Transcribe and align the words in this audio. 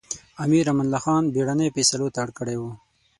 امیر 0.43 0.63
امان 0.71 0.85
الله 0.87 1.01
خان 1.05 1.23
بېړنۍ 1.33 1.67
فېصلو 1.75 2.07
ته 2.13 2.19
اړ 2.23 2.29
کړی 2.37 2.55
و. 2.59 2.63